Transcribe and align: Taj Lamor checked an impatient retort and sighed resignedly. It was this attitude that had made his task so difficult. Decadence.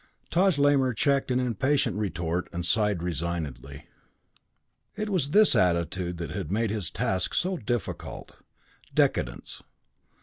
Taj 0.31 0.57
Lamor 0.57 0.95
checked 0.95 1.29
an 1.29 1.39
impatient 1.39 1.95
retort 1.95 2.49
and 2.51 2.65
sighed 2.65 3.03
resignedly. 3.03 3.85
It 4.95 5.09
was 5.11 5.29
this 5.29 5.55
attitude 5.55 6.17
that 6.17 6.31
had 6.31 6.51
made 6.51 6.71
his 6.71 6.89
task 6.89 7.35
so 7.35 7.55
difficult. 7.57 8.31
Decadence. 8.95 9.61